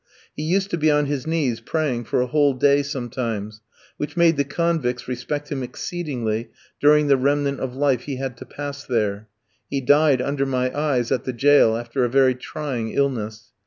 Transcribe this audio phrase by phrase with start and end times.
[0.35, 3.61] He used to be on his knees praying for a whole day sometimes,
[3.97, 8.45] which made the convicts respect him exceedingly during the remnant of life he had to
[8.45, 9.27] pass there;
[9.69, 13.51] he died under my eyes at the jail after a very trying illness.